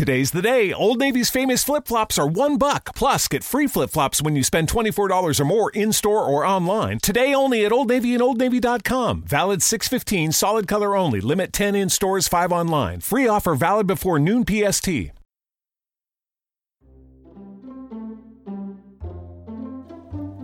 Today's 0.00 0.30
the 0.30 0.40
day. 0.40 0.72
Old 0.72 0.98
Navy's 0.98 1.28
famous 1.28 1.62
flip 1.62 1.86
flops 1.86 2.18
are 2.18 2.26
one 2.26 2.56
buck. 2.56 2.94
Plus, 2.94 3.28
get 3.28 3.44
free 3.44 3.66
flip 3.66 3.90
flops 3.90 4.22
when 4.22 4.34
you 4.34 4.42
spend 4.42 4.66
$24 4.66 5.38
or 5.38 5.44
more 5.44 5.70
in 5.72 5.92
store 5.92 6.24
or 6.24 6.42
online. 6.42 7.00
Today 7.00 7.34
only 7.34 7.66
at 7.66 7.70
Old 7.70 7.90
Navy 7.90 8.14
and 8.14 8.22
OldNavy.com. 8.22 9.24
Valid 9.24 9.62
615, 9.62 10.32
solid 10.32 10.66
color 10.66 10.96
only. 10.96 11.20
Limit 11.20 11.52
10 11.52 11.74
in 11.74 11.90
stores, 11.90 12.28
5 12.28 12.50
online. 12.50 13.00
Free 13.00 13.28
offer 13.28 13.54
valid 13.54 13.86
before 13.86 14.18
noon 14.18 14.46
PST. 14.46 14.88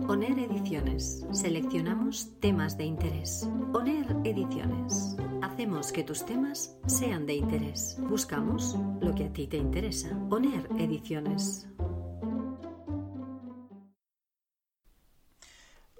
ONER 0.09 0.39
Ediciones. 0.39 1.25
Seleccionamos 1.33 2.39
temas 2.39 2.77
de 2.77 2.85
interés. 2.85 3.45
ONER 3.73 4.05
Ediciones. 4.23 5.17
Hacemos 5.41 5.91
que 5.91 6.05
tus 6.05 6.25
temas 6.25 6.77
sean 6.87 7.25
de 7.25 7.33
interés. 7.33 7.97
Buscamos 7.99 8.77
lo 9.01 9.13
que 9.13 9.25
a 9.25 9.33
ti 9.33 9.47
te 9.47 9.57
interesa. 9.57 10.17
ONER 10.29 10.65
Ediciones. 10.79 11.67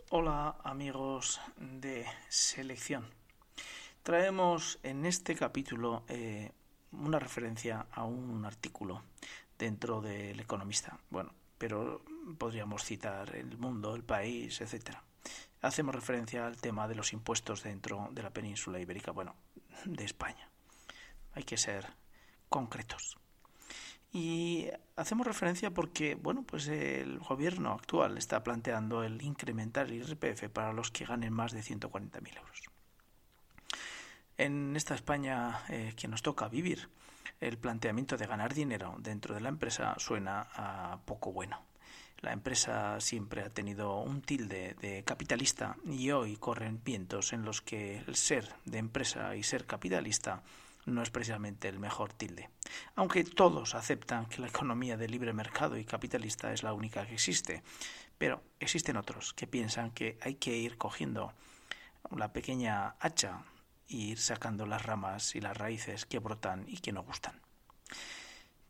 Hola 0.10 0.56
amigos 0.64 1.42
de 1.58 2.06
selección. 2.30 3.04
Traemos 4.04 4.80
en 4.84 5.06
este 5.06 5.36
capítulo 5.36 6.04
eh, 6.08 6.54
una 6.94 7.20
referencia 7.20 7.88
a 7.92 8.06
un 8.06 8.46
artículo 8.46 9.04
dentro 9.60 10.00
del 10.00 10.40
Economista. 10.40 10.98
Bueno, 11.10 11.34
pero 11.58 12.02
podríamos 12.38 12.84
citar 12.84 13.36
El 13.36 13.58
Mundo, 13.58 13.96
El 13.96 14.04
País, 14.04 14.62
etcétera. 14.62 15.04
Hacemos 15.62 15.96
referencia 15.96 16.46
al 16.46 16.58
tema 16.58 16.88
de 16.88 16.96
los 16.96 17.14
impuestos 17.14 17.64
dentro 17.64 18.10
de 18.12 18.24
la 18.24 18.30
península 18.30 18.80
ibérica, 18.80 19.12
bueno, 19.12 19.36
de 19.86 20.06
España. 20.06 20.50
Hay 21.34 21.44
que 21.44 21.58
ser 21.58 21.88
concretos. 22.50 23.18
Y 24.12 24.68
hacemos 24.96 25.28
referencia 25.28 25.72
porque, 25.72 26.16
bueno, 26.16 26.44
pues 26.44 26.68
el 26.68 27.20
gobierno 27.20 27.74
actual 27.74 28.18
está 28.18 28.44
planteando 28.44 29.04
el 29.04 29.22
incrementar 29.22 29.88
el 29.88 29.96
IRPF 29.96 30.50
para 30.50 30.74
los 30.74 30.92
que 30.92 31.06
ganen 31.06 31.34
más 31.34 31.52
de 31.52 31.62
140.000 31.62 32.38
euros. 32.38 32.64
En 34.38 34.76
esta 34.76 34.96
España 34.96 35.62
eh, 35.70 35.94
que 35.96 36.08
nos 36.08 36.22
toca 36.22 36.48
vivir, 36.48 36.90
el 37.40 37.58
planteamiento 37.58 38.18
de 38.18 38.28
ganar 38.28 38.54
dinero 38.54 38.96
dentro 39.00 39.36
de 39.36 39.42
la 39.42 39.50
empresa 39.50 39.96
suena 39.98 40.48
a 40.54 41.00
poco 41.06 41.32
bueno. 41.32 41.62
La 42.22 42.34
empresa 42.34 43.00
siempre 43.00 43.44
ha 43.44 43.50
tenido 43.50 44.00
un 44.00 44.22
tilde 44.22 44.76
de 44.82 45.04
capitalista 45.04 45.78
y 45.86 46.10
hoy 46.12 46.36
corren 46.38 46.82
vientos 46.84 47.32
en 47.32 47.44
los 47.44 47.62
que 47.62 48.00
el 48.08 48.16
ser 48.16 48.56
de 48.66 48.80
empresa 48.80 49.36
y 49.36 49.44
ser 49.44 49.66
capitalista 49.66 50.42
no 50.86 51.04
es 51.04 51.12
precisamente 51.12 51.68
el 51.68 51.80
mejor 51.80 52.14
tilde. 52.14 52.50
Aunque 52.96 53.24
todos 53.24 53.76
aceptan 53.76 54.26
que 54.26 54.42
la 54.42 54.48
economía 54.48 54.98
de 54.98 55.10
libre 55.10 55.34
mercado 55.34 55.78
y 55.78 55.86
capitalista 55.86 56.52
es 56.54 56.64
la 56.64 56.74
única 56.74 57.06
que 57.06 57.14
existe, 57.14 57.62
pero 58.18 58.42
existen 58.60 58.98
otros 58.98 59.34
que 59.34 59.46
piensan 59.46 59.92
que 59.92 60.18
hay 60.22 60.36
que 60.36 60.58
ir 60.58 60.78
cogiendo 60.78 61.34
la 62.16 62.32
pequeña 62.32 62.96
hacha 63.00 63.44
y 63.88 64.12
ir 64.12 64.20
sacando 64.20 64.66
las 64.66 64.84
ramas 64.84 65.36
y 65.36 65.42
las 65.42 65.56
raíces 65.56 66.06
que 66.06 66.20
brotan 66.20 66.66
y 66.68 66.78
que 66.78 66.94
no 66.94 67.04
gustan. 67.04 67.40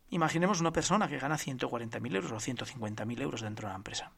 Imaginemos 0.09 0.61
una 0.61 0.71
persona 0.71 1.07
que 1.07 1.19
gana 1.19 1.35
140.000 1.35 2.15
euros 2.15 2.31
o 2.31 2.37
150.000 2.37 3.21
euros 3.21 3.41
dentro 3.41 3.67
de 3.67 3.71
una 3.71 3.77
empresa. 3.77 4.11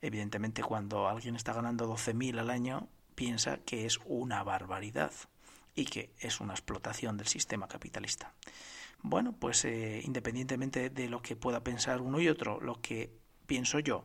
Evidentemente, 0.00 0.62
cuando 0.62 1.08
alguien 1.08 1.36
está 1.36 1.52
ganando 1.52 1.86
12.000 1.86 2.38
al 2.38 2.50
año, 2.50 2.88
piensa 3.14 3.58
que 3.58 3.84
es 3.84 3.98
una 4.06 4.42
barbaridad 4.42 5.12
y 5.74 5.84
que 5.84 6.12
es 6.18 6.40
una 6.40 6.54
explotación 6.54 7.16
del 7.16 7.26
sistema 7.26 7.68
capitalista. 7.68 8.32
Bueno, 9.02 9.32
pues 9.32 9.64
eh, 9.64 10.00
independientemente 10.04 10.90
de 10.90 11.08
lo 11.08 11.20
que 11.20 11.36
pueda 11.36 11.62
pensar 11.62 12.00
uno 12.00 12.20
y 12.20 12.28
otro, 12.28 12.60
lo 12.60 12.80
que 12.80 13.12
pienso 13.46 13.78
yo 13.78 14.04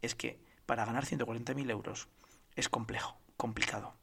es 0.00 0.14
que 0.14 0.40
para 0.64 0.84
ganar 0.84 1.04
140.000 1.04 1.70
euros 1.70 2.08
es 2.56 2.68
complejo, 2.68 3.16
complicado. 3.36 3.94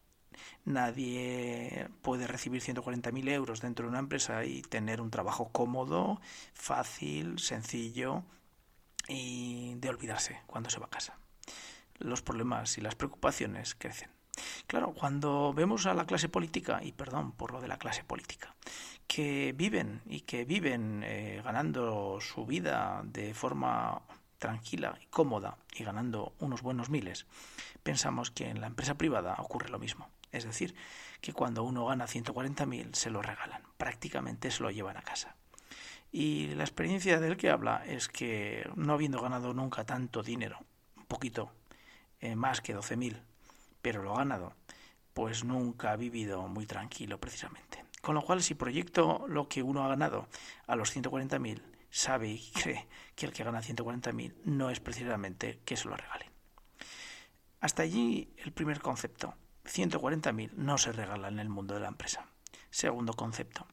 Nadie 0.65 1.87
puede 2.01 2.27
recibir 2.27 2.61
140.000 2.61 3.29
euros 3.29 3.61
dentro 3.61 3.85
de 3.85 3.89
una 3.89 3.99
empresa 3.99 4.45
y 4.45 4.61
tener 4.61 5.01
un 5.01 5.11
trabajo 5.11 5.49
cómodo, 5.51 6.21
fácil, 6.53 7.39
sencillo 7.39 8.23
y 9.07 9.75
de 9.75 9.89
olvidarse 9.89 10.41
cuando 10.47 10.69
se 10.69 10.79
va 10.79 10.85
a 10.85 10.91
casa. 10.91 11.17
Los 11.97 12.21
problemas 12.21 12.77
y 12.77 12.81
las 12.81 12.95
preocupaciones 12.95 13.75
crecen. 13.75 14.09
Claro, 14.67 14.93
cuando 14.93 15.53
vemos 15.53 15.85
a 15.85 15.93
la 15.93 16.05
clase 16.05 16.29
política, 16.29 16.81
y 16.83 16.91
perdón 16.91 17.31
por 17.31 17.51
lo 17.51 17.61
de 17.61 17.67
la 17.67 17.77
clase 17.77 18.03
política, 18.03 18.55
que 19.07 19.53
viven 19.57 20.01
y 20.05 20.21
que 20.21 20.45
viven 20.45 21.03
eh, 21.03 21.41
ganando 21.43 22.19
su 22.21 22.45
vida 22.45 23.01
de 23.03 23.33
forma 23.33 24.01
tranquila 24.37 24.97
y 25.01 25.07
cómoda 25.07 25.57
y 25.73 25.83
ganando 25.83 26.33
unos 26.39 26.61
buenos 26.61 26.89
miles, 26.89 27.25
pensamos 27.83 28.31
que 28.31 28.49
en 28.49 28.61
la 28.61 28.67
empresa 28.67 28.95
privada 28.95 29.35
ocurre 29.39 29.69
lo 29.69 29.79
mismo. 29.79 30.09
Es 30.31 30.45
decir, 30.45 30.75
que 31.21 31.33
cuando 31.33 31.63
uno 31.63 31.85
gana 31.85 32.05
140.000 32.05 32.93
se 32.93 33.09
lo 33.09 33.21
regalan, 33.21 33.63
prácticamente 33.77 34.51
se 34.51 34.63
lo 34.63 34.71
llevan 34.71 34.97
a 34.97 35.01
casa. 35.01 35.35
Y 36.11 36.47
la 36.55 36.63
experiencia 36.63 37.19
del 37.19 37.37
que 37.37 37.49
habla 37.49 37.83
es 37.85 38.07
que 38.07 38.67
no 38.75 38.93
habiendo 38.93 39.21
ganado 39.21 39.53
nunca 39.53 39.85
tanto 39.85 40.23
dinero, 40.23 40.59
un 40.97 41.05
poquito 41.05 41.51
eh, 42.19 42.35
más 42.35 42.61
que 42.61 42.75
12.000, 42.75 43.21
pero 43.81 44.03
lo 44.03 44.13
ha 44.13 44.19
ganado, 44.19 44.53
pues 45.13 45.43
nunca 45.43 45.91
ha 45.91 45.95
vivido 45.95 46.47
muy 46.47 46.65
tranquilo 46.65 47.19
precisamente. 47.19 47.85
Con 48.01 48.15
lo 48.15 48.21
cual, 48.21 48.41
si 48.41 48.55
proyecto 48.55 49.25
lo 49.27 49.47
que 49.47 49.61
uno 49.61 49.83
ha 49.83 49.89
ganado 49.89 50.27
a 50.67 50.75
los 50.75 50.95
140.000, 50.95 51.61
sabe 51.89 52.29
y 52.29 52.51
cree 52.51 52.87
que 53.15 53.25
el 53.25 53.33
que 53.33 53.43
gana 53.43 53.61
140.000 53.61 54.33
no 54.45 54.69
es 54.69 54.79
precisamente 54.79 55.59
que 55.65 55.75
se 55.75 55.87
lo 55.87 55.97
regalen. 55.97 56.29
Hasta 57.59 57.83
allí 57.83 58.33
el 58.37 58.53
primer 58.53 58.79
concepto. 58.79 59.35
140.000 59.69 60.51
no 60.53 60.77
se 60.77 60.91
regala 60.91 61.27
en 61.27 61.39
el 61.39 61.49
mundo 61.49 61.75
de 61.75 61.81
la 61.81 61.87
empresa. 61.87 62.25
Segundo 62.71 63.13
concepto. 63.13 63.65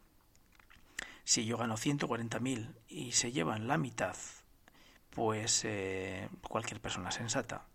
Si 1.25 1.45
yo 1.45 1.57
gano 1.57 1.77
140.000 1.77 2.75
y 2.89 3.12
se 3.12 3.33
llevan 3.33 3.67
la 3.67 3.79
mitad, 3.79 4.17
pues 5.11 5.65
eh, 5.65 6.29
cualquier 6.43 6.81
persona 6.81 7.11
sensata 7.11 7.67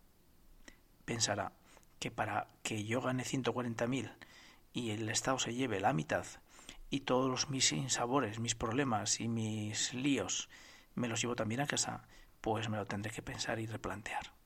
pensará 1.06 1.52
que 2.00 2.12
para 2.12 2.48
que 2.64 2.86
yo 2.86 3.02
gane 3.02 3.24
140.000 3.24 4.14
y 4.74 4.92
el 4.92 5.10
Estado 5.10 5.40
se 5.40 5.54
lleve 5.54 5.80
la 5.80 5.94
mitad 5.94 6.26
y 6.90 7.02
todos 7.02 7.50
mis 7.50 7.72
insabores, 7.72 8.40
mis 8.40 8.56
problemas 8.56 9.20
y 9.20 9.28
mis 9.28 9.94
líos 9.94 10.50
me 10.96 11.08
los 11.08 11.22
llevo 11.22 11.36
también 11.36 11.62
a 11.62 11.68
casa, 11.68 12.04
pues 12.42 12.70
me 12.70 12.78
lo 12.78 12.86
tendré 12.86 13.12
que 13.12 13.22
pensar 13.22 13.60
y 13.60 13.66
replantear. 13.66 14.41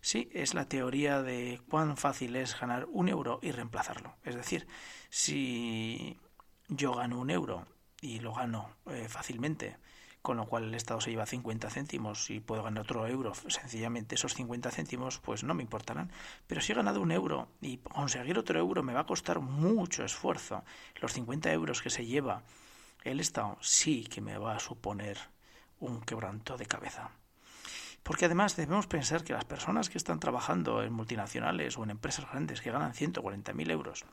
Sí, 0.00 0.30
es 0.32 0.54
la 0.54 0.68
teoría 0.68 1.22
de 1.22 1.60
cuán 1.68 1.96
fácil 1.96 2.36
es 2.36 2.58
ganar 2.58 2.86
un 2.90 3.08
euro 3.08 3.38
y 3.42 3.52
reemplazarlo. 3.52 4.16
Es 4.24 4.34
decir, 4.34 4.66
si 5.10 6.18
yo 6.68 6.94
gano 6.94 7.18
un 7.20 7.30
euro 7.30 7.66
y 8.00 8.20
lo 8.20 8.32
gano 8.32 8.70
eh, 8.86 9.08
fácilmente, 9.08 9.76
con 10.22 10.36
lo 10.36 10.46
cual 10.46 10.64
el 10.64 10.74
Estado 10.74 11.00
se 11.00 11.10
lleva 11.10 11.26
50 11.26 11.70
céntimos 11.70 12.30
y 12.30 12.40
puedo 12.40 12.62
ganar 12.62 12.84
otro 12.84 13.06
euro, 13.06 13.32
sencillamente 13.34 14.14
esos 14.14 14.34
50 14.34 14.70
céntimos 14.70 15.18
pues 15.18 15.44
no 15.44 15.54
me 15.54 15.62
importarán. 15.62 16.10
Pero 16.46 16.60
si 16.60 16.72
he 16.72 16.74
ganado 16.74 17.00
un 17.00 17.12
euro 17.12 17.48
y 17.60 17.78
conseguir 17.78 18.38
otro 18.38 18.58
euro 18.58 18.82
me 18.82 18.94
va 18.94 19.00
a 19.00 19.06
costar 19.06 19.40
mucho 19.40 20.04
esfuerzo, 20.04 20.64
los 20.96 21.12
50 21.12 21.52
euros 21.52 21.82
que 21.82 21.90
se 21.90 22.06
lleva 22.06 22.42
el 23.04 23.20
Estado 23.20 23.56
sí 23.60 24.04
que 24.04 24.20
me 24.20 24.38
va 24.38 24.56
a 24.56 24.60
suponer 24.60 25.18
un 25.78 26.00
quebranto 26.02 26.56
de 26.56 26.66
cabeza. 26.66 27.10
Porque 28.02 28.24
además 28.24 28.56
debemos 28.56 28.86
pensar 28.86 29.24
que 29.24 29.32
las 29.32 29.44
personas 29.44 29.90
que 29.90 29.98
están 29.98 30.20
trabajando 30.20 30.82
en 30.82 30.92
multinacionales 30.92 31.76
o 31.78 31.84
en 31.84 31.90
empresas 31.90 32.28
grandes 32.30 32.60
que 32.60 32.70
ganan 32.70 32.92
140.000 32.92 33.70
euros 33.70 34.04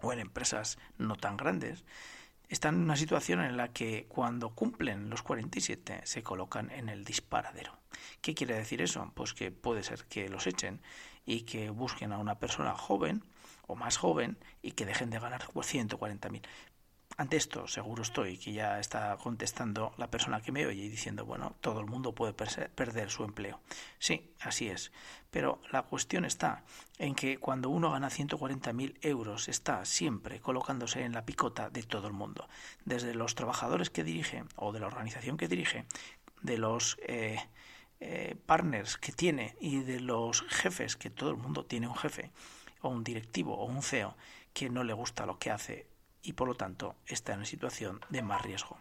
o 0.00 0.12
en 0.12 0.20
empresas 0.20 0.78
no 0.96 1.16
tan 1.16 1.36
grandes, 1.36 1.84
están 2.48 2.76
en 2.76 2.82
una 2.82 2.96
situación 2.96 3.40
en 3.40 3.56
la 3.56 3.72
que 3.72 4.06
cuando 4.08 4.50
cumplen 4.50 5.10
los 5.10 5.22
47 5.22 6.02
se 6.04 6.22
colocan 6.22 6.70
en 6.70 6.88
el 6.88 7.04
disparadero. 7.04 7.78
¿Qué 8.20 8.34
quiere 8.34 8.54
decir 8.54 8.80
eso? 8.80 9.12
Pues 9.14 9.34
que 9.34 9.50
puede 9.50 9.82
ser 9.82 10.04
que 10.06 10.28
los 10.28 10.46
echen 10.46 10.80
y 11.26 11.42
que 11.42 11.70
busquen 11.70 12.12
a 12.12 12.18
una 12.18 12.38
persona 12.38 12.74
joven 12.74 13.24
o 13.66 13.76
más 13.76 13.98
joven 13.98 14.38
y 14.62 14.72
que 14.72 14.86
dejen 14.86 15.10
de 15.10 15.18
ganar 15.18 15.42
140.000. 15.42 16.42
Ante 17.16 17.36
esto, 17.36 17.66
seguro 17.66 18.02
estoy 18.02 18.38
que 18.38 18.52
ya 18.52 18.78
está 18.78 19.16
contestando 19.16 19.92
la 19.96 20.08
persona 20.08 20.40
que 20.40 20.52
me 20.52 20.66
oye 20.66 20.84
y 20.84 20.88
diciendo, 20.88 21.24
bueno, 21.24 21.56
todo 21.60 21.80
el 21.80 21.86
mundo 21.86 22.14
puede 22.14 22.32
perder 22.32 23.10
su 23.10 23.24
empleo. 23.24 23.60
Sí, 23.98 24.32
así 24.40 24.68
es. 24.68 24.92
Pero 25.30 25.60
la 25.72 25.82
cuestión 25.82 26.24
está 26.24 26.62
en 26.98 27.16
que 27.16 27.38
cuando 27.38 27.70
uno 27.70 27.90
gana 27.90 28.08
140.000 28.08 28.98
euros 29.02 29.48
está 29.48 29.84
siempre 29.84 30.40
colocándose 30.40 31.02
en 31.02 31.12
la 31.12 31.26
picota 31.26 31.70
de 31.70 31.82
todo 31.82 32.06
el 32.06 32.12
mundo. 32.12 32.48
Desde 32.84 33.14
los 33.14 33.34
trabajadores 33.34 33.90
que 33.90 34.04
dirige 34.04 34.44
o 34.54 34.70
de 34.72 34.80
la 34.80 34.86
organización 34.86 35.36
que 35.36 35.48
dirige, 35.48 35.86
de 36.42 36.58
los 36.58 36.98
eh, 37.00 37.40
eh, 37.98 38.36
partners 38.46 38.96
que 38.96 39.10
tiene 39.10 39.56
y 39.60 39.80
de 39.80 39.98
los 39.98 40.42
jefes, 40.42 40.96
que 40.96 41.10
todo 41.10 41.30
el 41.30 41.36
mundo 41.36 41.64
tiene 41.64 41.88
un 41.88 41.96
jefe 41.96 42.30
o 42.80 42.90
un 42.90 43.02
directivo 43.02 43.56
o 43.58 43.64
un 43.64 43.82
CEO 43.82 44.16
que 44.52 44.70
no 44.70 44.84
le 44.84 44.92
gusta 44.92 45.26
lo 45.26 45.38
que 45.38 45.50
hace 45.50 45.97
y 46.22 46.34
por 46.34 46.48
lo 46.48 46.54
tanto 46.54 46.94
está 47.06 47.34
en 47.34 47.46
situación 47.46 48.00
de 48.10 48.22
más 48.22 48.42
riesgo. 48.42 48.78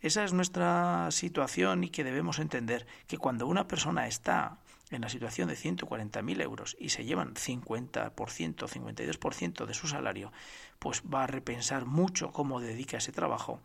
Esa 0.00 0.24
es 0.24 0.32
nuestra 0.32 1.10
situación 1.10 1.84
y 1.84 1.88
que 1.88 2.04
debemos 2.04 2.38
entender 2.38 2.86
que 3.06 3.18
cuando 3.18 3.46
una 3.46 3.66
persona 3.66 4.06
está 4.06 4.58
en 4.90 5.00
la 5.00 5.08
situación 5.08 5.48
de 5.48 5.56
140.000 5.56 6.42
euros 6.42 6.76
y 6.78 6.90
se 6.90 7.04
llevan 7.04 7.34
50%, 7.34 8.14
52% 8.14 9.66
de 9.66 9.74
su 9.74 9.88
salario, 9.88 10.32
pues 10.78 11.02
va 11.02 11.24
a 11.24 11.26
repensar 11.26 11.86
mucho 11.86 12.30
cómo 12.30 12.60
dedica 12.60 12.98
ese 12.98 13.12
trabajo, 13.12 13.60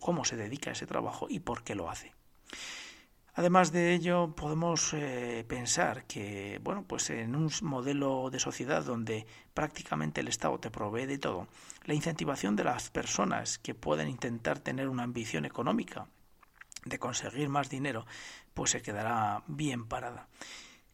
cómo 0.00 0.24
se 0.24 0.36
dedica 0.36 0.70
a 0.70 0.72
ese 0.72 0.86
trabajo 0.86 1.26
y 1.28 1.40
por 1.40 1.64
qué 1.64 1.74
lo 1.74 1.90
hace. 1.90 2.12
Además 3.36 3.72
de 3.72 3.94
ello, 3.94 4.32
podemos 4.36 4.94
eh, 4.94 5.44
pensar 5.48 6.04
que, 6.04 6.60
bueno, 6.62 6.84
pues 6.86 7.10
en 7.10 7.34
un 7.34 7.50
modelo 7.62 8.30
de 8.30 8.38
sociedad 8.38 8.84
donde 8.84 9.26
prácticamente 9.52 10.20
el 10.20 10.28
Estado 10.28 10.60
te 10.60 10.70
provee 10.70 11.06
de 11.06 11.18
todo, 11.18 11.48
la 11.84 11.94
incentivación 11.94 12.54
de 12.54 12.62
las 12.62 12.90
personas 12.90 13.58
que 13.58 13.74
pueden 13.74 14.08
intentar 14.08 14.60
tener 14.60 14.88
una 14.88 15.02
ambición 15.02 15.44
económica 15.46 16.06
de 16.84 17.00
conseguir 17.00 17.48
más 17.48 17.68
dinero, 17.68 18.06
pues 18.54 18.70
se 18.70 18.82
quedará 18.82 19.42
bien 19.48 19.88
parada. 19.88 20.28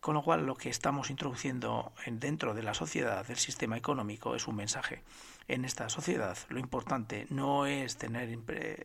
Con 0.01 0.15
lo 0.15 0.23
cual, 0.23 0.47
lo 0.47 0.55
que 0.55 0.71
estamos 0.71 1.11
introduciendo 1.11 1.93
dentro 2.07 2.55
de 2.55 2.63
la 2.63 2.73
sociedad, 2.73 3.27
del 3.27 3.37
sistema 3.37 3.77
económico, 3.77 4.35
es 4.35 4.49
un 4.49 4.57
mensaje. 4.57 5.03
En 5.47 5.67
esta 5.67 5.91
sociedad, 5.91 6.39
lo 6.49 6.59
importante 6.59 7.27
no 7.29 7.67
es 7.67 7.99
tener 7.99 8.39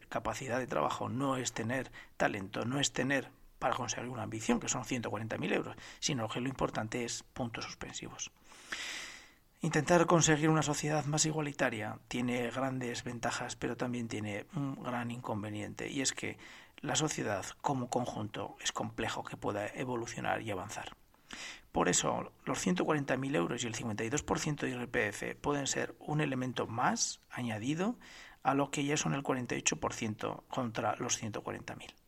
capacidad 0.09 0.59
de 0.59 0.67
trabajo, 0.67 1.07
no 1.07 1.37
es 1.37 1.53
tener 1.53 1.89
talento, 2.17 2.65
no 2.65 2.81
es 2.81 2.91
tener 2.91 3.29
para 3.59 3.75
conseguir 3.75 4.09
una 4.09 4.23
ambición, 4.23 4.59
que 4.59 4.67
son 4.67 4.83
140.000 4.83 5.53
euros, 5.53 5.75
sino 5.99 6.27
que 6.27 6.41
lo 6.41 6.49
importante 6.49 7.05
es 7.05 7.23
puntos 7.23 7.65
suspensivos. 7.65 8.31
Intentar 9.61 10.05
conseguir 10.05 10.49
una 10.49 10.61
sociedad 10.61 11.05
más 11.05 11.25
igualitaria 11.25 11.97
tiene 12.07 12.51
grandes 12.51 13.03
ventajas, 13.03 13.55
pero 13.55 13.75
también 13.75 14.07
tiene 14.07 14.45
un 14.55 14.75
gran 14.83 15.09
inconveniente, 15.09 15.89
y 15.89 16.01
es 16.01 16.13
que 16.13 16.37
la 16.81 16.95
sociedad 16.95 17.45
como 17.61 17.89
conjunto 17.89 18.57
es 18.61 18.71
complejo 18.71 19.23
que 19.23 19.37
pueda 19.37 19.67
evolucionar 19.67 20.41
y 20.41 20.51
avanzar. 20.51 20.95
Por 21.71 21.89
eso, 21.89 22.31
los 22.45 22.65
140.000 22.65 23.35
euros 23.35 23.63
y 23.63 23.67
el 23.67 23.75
52% 23.75 24.61
de 24.61 24.69
IRPF 24.69 25.41
pueden 25.41 25.67
ser 25.67 25.95
un 25.99 26.21
elemento 26.21 26.67
más 26.67 27.19
añadido 27.29 27.97
a 28.43 28.53
lo 28.53 28.69
que 28.69 28.85
ya 28.85 28.95
son 28.95 29.13
el 29.13 29.23
48% 29.23 30.43
contra 30.47 30.95
los 30.97 31.21
140.000. 31.21 32.04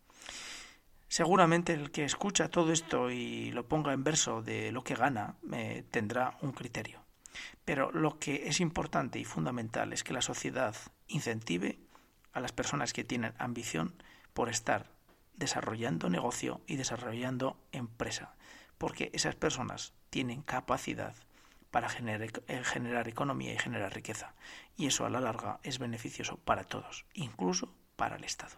Seguramente 1.18 1.74
el 1.74 1.90
que 1.90 2.04
escucha 2.04 2.48
todo 2.48 2.72
esto 2.72 3.10
y 3.10 3.50
lo 3.52 3.68
ponga 3.68 3.92
en 3.92 4.04
verso 4.04 4.44
de 4.44 4.72
lo 4.72 4.84
que 4.84 4.94
gana 4.94 5.36
eh, 5.52 5.84
tendrá 5.90 6.38
un 6.42 6.52
criterio. 6.52 7.02
Pero 7.66 7.92
lo 7.92 8.20
que 8.20 8.48
es 8.48 8.60
importante 8.60 9.18
y 9.18 9.26
fundamental 9.26 9.94
es 9.94 10.04
que 10.04 10.14
la 10.14 10.22
sociedad 10.22 10.76
incentive 11.08 11.80
a 12.34 12.40
las 12.40 12.52
personas 12.52 12.94
que 12.94 13.04
tienen 13.04 13.34
ambición 13.40 13.96
por 14.36 14.48
estar 14.48 14.92
desarrollando 15.34 16.08
negocio 16.12 16.62
y 16.68 16.76
desarrollando 16.76 17.58
empresa, 17.72 18.36
porque 18.78 19.10
esas 19.12 19.34
personas 19.34 19.94
tienen 20.12 20.44
capacidad 20.44 21.16
para 21.72 21.88
eh, 21.88 22.64
generar 22.64 23.08
economía 23.08 23.56
y 23.56 23.58
generar 23.58 23.92
riqueza, 23.92 24.36
y 24.76 24.86
eso 24.86 25.04
a 25.04 25.10
la 25.10 25.20
larga 25.20 25.60
es 25.64 25.80
beneficioso 25.80 26.38
para 26.38 26.64
todos, 26.64 27.06
incluso 27.16 27.74
para 27.96 28.18
el 28.18 28.24
Estado. 28.24 28.58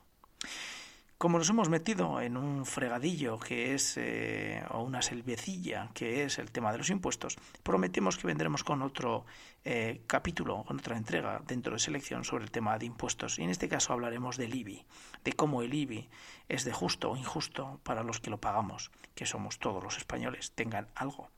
Como 1.20 1.38
nos 1.38 1.50
hemos 1.50 1.68
metido 1.68 2.22
en 2.22 2.38
un 2.38 2.66
fregadillo 2.66 3.38
que 3.42 3.74
es, 3.74 3.98
eh, 3.98 4.64
o 4.70 4.84
una 4.84 5.02
selvecilla 5.02 5.90
que 5.94 6.24
es 6.24 6.40
el 6.40 6.50
tema 6.50 6.72
de 6.72 6.78
los 6.78 6.90
impuestos, 6.90 7.36
prometemos 7.62 8.18
que 8.18 8.26
vendremos 8.26 8.64
con 8.64 8.82
otro 8.82 9.26
eh, 9.66 10.02
capítulo, 10.08 10.64
con 10.64 10.80
otra 10.80 10.96
entrega 10.96 11.42
dentro 11.46 11.74
de 11.74 11.80
selección 11.80 12.24
sobre 12.24 12.46
el 12.46 12.52
tema 12.52 12.80
de 12.80 12.86
impuestos. 12.86 13.38
Y 13.38 13.44
en 13.44 13.50
este 13.50 13.68
caso 13.68 13.92
hablaremos 13.92 14.38
del 14.38 14.56
IBI, 14.56 14.86
de 15.26 15.34
cómo 15.34 15.62
el 15.62 15.74
IBI 15.74 16.10
es 16.48 16.64
de 16.64 16.72
justo 16.72 17.12
o 17.12 17.18
injusto 17.18 17.82
para 17.84 18.02
los 18.02 18.22
que 18.22 18.30
lo 18.30 18.40
pagamos, 18.40 18.90
que 19.14 19.26
somos 19.26 19.60
todos 19.60 19.84
los 19.84 19.98
españoles, 19.98 20.54
tengan 20.56 20.88
algo 20.96 21.32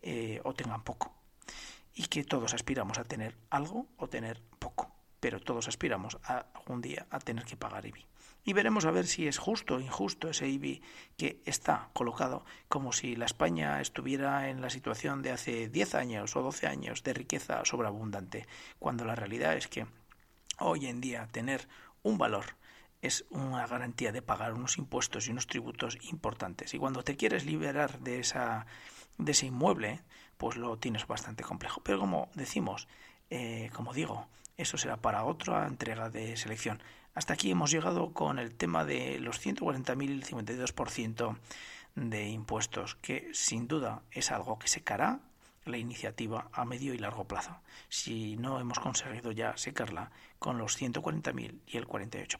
eh, 0.00 0.40
o 0.44 0.54
tengan 0.54 0.82
poco. 0.82 1.12
Y 1.94 2.06
que 2.06 2.24
todos 2.24 2.54
aspiramos 2.54 2.96
a 2.96 3.04
tener 3.04 3.36
algo 3.50 3.86
o 3.98 4.08
tener 4.08 4.40
pero 5.20 5.40
todos 5.40 5.68
aspiramos 5.68 6.18
a 6.24 6.46
algún 6.54 6.80
día 6.80 7.06
a 7.10 7.20
tener 7.20 7.44
que 7.44 7.56
pagar 7.56 7.86
IBI 7.86 8.06
y 8.44 8.52
veremos 8.52 8.84
a 8.84 8.90
ver 8.90 9.06
si 9.06 9.26
es 9.26 9.38
justo 9.38 9.76
o 9.76 9.80
injusto 9.80 10.28
ese 10.28 10.48
IBI 10.48 10.82
que 11.16 11.40
está 11.44 11.90
colocado 11.92 12.44
como 12.68 12.92
si 12.92 13.16
la 13.16 13.26
España 13.26 13.80
estuviera 13.80 14.48
en 14.48 14.60
la 14.60 14.70
situación 14.70 15.22
de 15.22 15.32
hace 15.32 15.68
10 15.68 15.94
años 15.94 16.36
o 16.36 16.42
12 16.42 16.66
años 16.66 17.02
de 17.02 17.12
riqueza 17.12 17.64
sobreabundante, 17.64 18.46
cuando 18.78 19.04
la 19.04 19.14
realidad 19.14 19.56
es 19.56 19.68
que 19.68 19.86
hoy 20.58 20.86
en 20.86 21.00
día 21.00 21.28
tener 21.30 21.68
un 22.02 22.18
valor 22.18 22.56
es 23.02 23.24
una 23.30 23.66
garantía 23.66 24.12
de 24.12 24.22
pagar 24.22 24.52
unos 24.52 24.78
impuestos 24.78 25.26
y 25.26 25.30
unos 25.30 25.46
tributos 25.46 25.96
importantes. 26.10 26.74
Y 26.74 26.78
cuando 26.78 27.02
te 27.02 27.16
quieres 27.16 27.46
liberar 27.46 27.98
de 28.00 28.20
esa 28.20 28.66
de 29.16 29.32
ese 29.32 29.46
inmueble, 29.46 30.02
pues 30.36 30.56
lo 30.56 30.78
tienes 30.78 31.06
bastante 31.06 31.42
complejo. 31.42 31.82
Pero 31.82 31.98
como 31.98 32.30
decimos, 32.34 32.88
eh, 33.30 33.70
como 33.74 33.94
digo, 33.94 34.28
eso 34.60 34.76
será 34.76 34.96
para 34.96 35.24
otra 35.24 35.66
entrega 35.66 36.10
de 36.10 36.36
selección. 36.36 36.82
Hasta 37.14 37.34
aquí 37.34 37.50
hemos 37.50 37.70
llegado 37.70 38.12
con 38.12 38.38
el 38.38 38.54
tema 38.54 38.84
de 38.84 39.18
los 39.18 39.44
140.000 39.44 40.24
52% 40.24 41.38
de 41.96 42.28
impuestos, 42.28 42.94
que 42.96 43.30
sin 43.32 43.66
duda 43.66 44.02
es 44.10 44.30
algo 44.30 44.58
que 44.58 44.68
secará 44.68 45.20
la 45.64 45.78
iniciativa 45.78 46.48
a 46.52 46.64
medio 46.64 46.94
y 46.94 46.98
largo 46.98 47.24
plazo, 47.24 47.60
si 47.88 48.36
no 48.36 48.60
hemos 48.60 48.78
conseguido 48.78 49.32
ya 49.32 49.56
secarla 49.56 50.10
con 50.38 50.58
los 50.58 50.80
140.000 50.80 51.60
y 51.66 51.76
el 51.76 51.86
48%. 51.86 52.38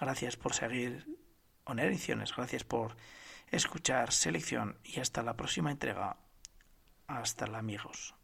Gracias 0.00 0.36
por 0.36 0.54
seguir 0.54 1.06
Oner 1.64 1.86
Ediciones, 1.86 2.34
gracias 2.34 2.64
por 2.64 2.96
escuchar 3.50 4.12
Selección 4.12 4.78
y 4.84 5.00
hasta 5.00 5.22
la 5.22 5.36
próxima 5.36 5.70
entrega. 5.70 6.16
Hasta 7.06 7.46
la 7.46 7.58
amigos. 7.58 8.14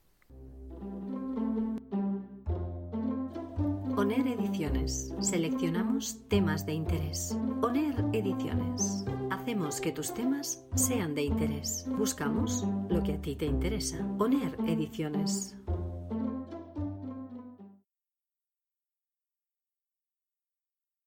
ONER 3.98 4.28
Ediciones. 4.28 5.12
Seleccionamos 5.20 6.18
temas 6.28 6.64
de 6.64 6.72
interés. 6.72 7.36
ONER 7.60 7.96
Ediciones. 8.12 9.04
Hacemos 9.28 9.80
que 9.80 9.90
tus 9.90 10.14
temas 10.14 10.60
sean 10.76 11.16
de 11.16 11.22
interés. 11.24 11.84
Buscamos 11.88 12.62
lo 12.88 13.02
que 13.02 13.14
a 13.14 13.20
ti 13.20 13.34
te 13.34 13.46
interesa. 13.46 13.96
ONER 14.20 14.56
Ediciones. 14.68 15.56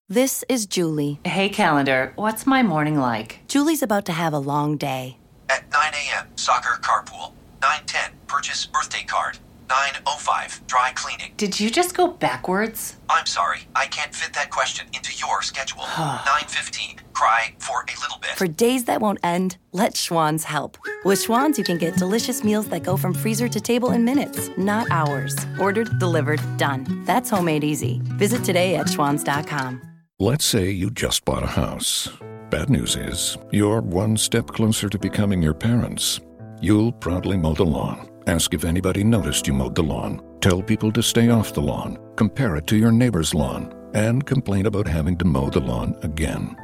This 0.09 0.43
is 0.49 0.67
Julie. 0.67 1.21
Hey, 1.23 1.47
calendar. 1.47 2.11
What's 2.17 2.45
my 2.45 2.61
morning 2.61 2.99
like? 2.99 3.39
Julie's 3.47 3.81
about 3.81 4.03
to 4.07 4.11
have 4.11 4.33
a 4.33 4.37
long 4.37 4.75
day. 4.75 5.17
At 5.49 5.63
9 5.71 5.93
a.m., 5.93 6.27
soccer 6.35 6.77
carpool. 6.81 7.31
9:10, 7.61 8.11
purchase 8.27 8.67
birthday 8.67 9.05
card. 9.05 9.37
905, 9.71 10.67
dry 10.67 10.91
cleaning. 10.95 11.31
Did 11.37 11.57
you 11.57 11.69
just 11.69 11.95
go 11.95 12.09
backwards? 12.09 12.97
I'm 13.09 13.25
sorry, 13.25 13.61
I 13.73 13.87
can't 13.87 14.13
fit 14.13 14.33
that 14.33 14.49
question 14.49 14.85
into 14.93 15.13
your 15.17 15.41
schedule. 15.41 15.79
915, 15.97 16.99
cry 17.13 17.53
for 17.57 17.83
a 17.83 17.99
little 18.01 18.17
bit. 18.21 18.31
For 18.31 18.47
days 18.47 18.83
that 18.85 18.99
won't 18.99 19.19
end, 19.23 19.57
let 19.71 19.93
Schwann's 19.93 20.43
help. 20.43 20.77
With 21.05 21.23
Schwann's, 21.23 21.57
you 21.57 21.63
can 21.63 21.77
get 21.77 21.95
delicious 21.95 22.43
meals 22.43 22.67
that 22.67 22.83
go 22.83 22.97
from 22.97 23.13
freezer 23.13 23.47
to 23.47 23.61
table 23.61 23.91
in 23.91 24.03
minutes, 24.03 24.49
not 24.57 24.91
hours. 24.91 25.37
Ordered, 25.57 25.97
delivered, 25.99 26.41
done. 26.57 27.03
That's 27.05 27.29
homemade 27.29 27.63
easy. 27.63 28.01
Visit 28.19 28.43
today 28.43 28.75
at 28.75 28.87
schwanns.com. 28.87 29.81
Let's 30.19 30.43
say 30.43 30.69
you 30.69 30.91
just 30.91 31.23
bought 31.23 31.43
a 31.43 31.47
house. 31.47 32.09
Bad 32.49 32.69
news 32.69 32.97
is, 32.97 33.37
you're 33.51 33.79
one 33.79 34.17
step 34.17 34.47
closer 34.47 34.89
to 34.89 34.99
becoming 34.99 35.41
your 35.41 35.53
parents. 35.53 36.19
You'll 36.59 36.91
proudly 36.91 37.37
mow 37.37 37.53
the 37.53 37.63
lawn 37.63 38.10
Ask 38.27 38.53
if 38.53 38.65
anybody 38.65 39.03
noticed 39.03 39.47
you 39.47 39.53
mowed 39.53 39.73
the 39.73 39.81
lawn. 39.81 40.21
Tell 40.41 40.61
people 40.61 40.91
to 40.91 41.01
stay 41.01 41.29
off 41.29 41.53
the 41.53 41.61
lawn. 41.61 41.97
Compare 42.15 42.57
it 42.57 42.67
to 42.67 42.77
your 42.77 42.91
neighbor's 42.91 43.33
lawn. 43.33 43.73
And 43.93 44.25
complain 44.25 44.67
about 44.67 44.87
having 44.87 45.17
to 45.17 45.25
mow 45.25 45.49
the 45.49 45.59
lawn 45.59 45.95
again. 46.03 46.55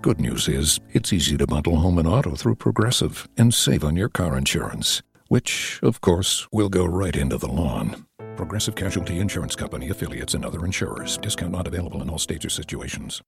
Good 0.00 0.20
news 0.20 0.48
is, 0.48 0.80
it's 0.92 1.12
easy 1.12 1.36
to 1.36 1.46
bundle 1.46 1.76
home 1.76 1.98
and 1.98 2.08
auto 2.08 2.34
through 2.34 2.56
Progressive 2.56 3.28
and 3.36 3.52
save 3.52 3.84
on 3.84 3.94
your 3.94 4.08
car 4.08 4.38
insurance, 4.38 5.02
which, 5.28 5.78
of 5.82 6.00
course, 6.00 6.48
will 6.50 6.70
go 6.70 6.84
right 6.84 7.14
into 7.14 7.36
the 7.36 7.46
lawn. 7.46 8.06
Progressive 8.34 8.74
Casualty 8.74 9.20
Insurance 9.20 9.54
Company 9.54 9.90
affiliates 9.90 10.32
and 10.32 10.46
other 10.46 10.64
insurers. 10.64 11.18
Discount 11.18 11.52
not 11.52 11.66
available 11.66 12.00
in 12.00 12.08
all 12.08 12.18
states 12.18 12.46
or 12.46 12.50
situations. 12.50 13.20